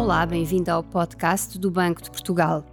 [0.00, 2.64] Olá, bem-vindo ao podcast do Banco de Portugal.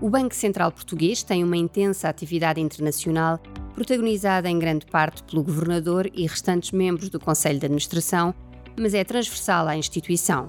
[0.00, 3.40] O Banco Central Português tem uma intensa atividade internacional,
[3.74, 8.32] protagonizada em grande parte pelo governador e restantes membros do Conselho de Administração,
[8.78, 10.48] mas é transversal à instituição.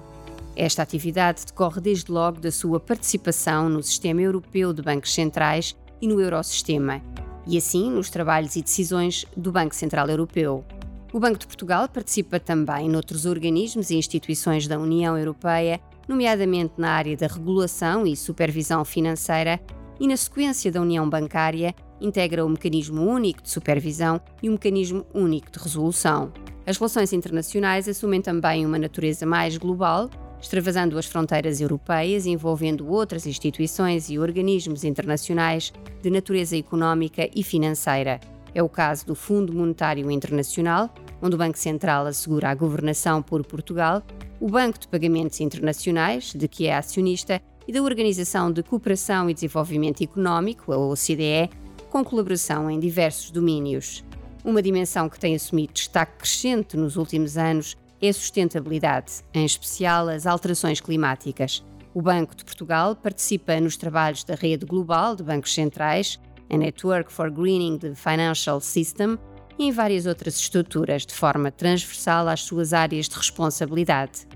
[0.54, 6.06] Esta atividade decorre desde logo da sua participação no Sistema Europeu de Bancos Centrais e
[6.06, 7.02] no Eurosistema,
[7.48, 10.64] e assim nos trabalhos e decisões do Banco Central Europeu.
[11.12, 16.90] O Banco de Portugal participa também noutros organismos e instituições da União Europeia nomeadamente na
[16.90, 19.60] área da regulação e supervisão financeira,
[20.00, 25.04] e na sequência da União Bancária, integra o Mecanismo Único de Supervisão e o Mecanismo
[25.12, 26.32] Único de Resolução.
[26.66, 30.08] As relações internacionais assumem também uma natureza mais global,
[30.40, 38.20] extravasando as fronteiras europeias envolvendo outras instituições e organismos internacionais de natureza económica e financeira.
[38.54, 40.90] É o caso do Fundo Monetário Internacional,
[41.22, 44.02] onde o Banco Central assegura a governação por Portugal,
[44.40, 49.34] o Banco de Pagamentos Internacionais, de que é acionista, e da Organização de Cooperação e
[49.34, 51.50] Desenvolvimento Económico, a OCDE,
[51.90, 54.04] com colaboração em diversos domínios.
[54.44, 60.08] Uma dimensão que tem assumido destaque crescente nos últimos anos é a sustentabilidade, em especial
[60.08, 61.62] as alterações climáticas.
[61.92, 67.12] O Banco de Portugal participa nos trabalhos da Rede Global de Bancos Centrais, a Network
[67.12, 69.18] for Greening the Financial System,
[69.58, 74.26] e em várias outras estruturas, de forma transversal às suas áreas de responsabilidade.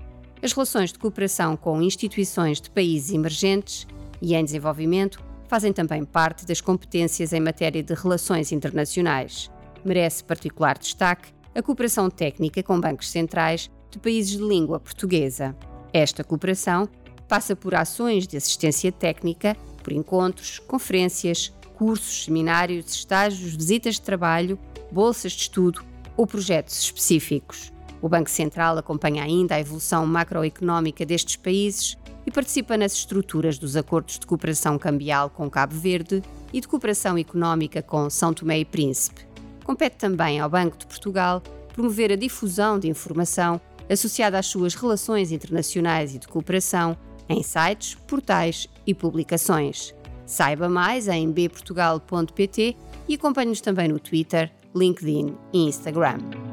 [0.41, 3.87] As relações de cooperação com instituições de países emergentes
[4.21, 9.49] e em desenvolvimento fazem também parte das competências em matéria de relações internacionais.
[9.85, 15.55] Merece particular destaque a cooperação técnica com bancos centrais de países de língua portuguesa.
[15.93, 16.89] Esta cooperação
[17.27, 24.57] passa por ações de assistência técnica, por encontros, conferências, cursos, seminários, estágios, visitas de trabalho
[24.93, 25.83] bolsas de estudo
[26.15, 27.73] ou projetos específicos.
[28.01, 33.75] O Banco Central acompanha ainda a evolução macroeconómica destes países e participa nas estruturas dos
[33.75, 36.21] acordos de cooperação cambial com Cabo Verde
[36.53, 39.25] e de cooperação económica com São Tomé e Príncipe.
[39.63, 41.41] Compete também ao Banco de Portugal
[41.73, 43.59] promover a difusão de informação
[43.89, 46.95] associada às suas relações internacionais e de cooperação
[47.27, 49.93] em sites, portais e publicações.
[50.25, 52.77] Saiba mais em bportugal.pt
[53.07, 56.52] e acompanhe-nos também no Twitter, LinkedIn e Instagram.